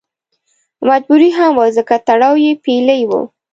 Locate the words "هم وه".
1.37-1.67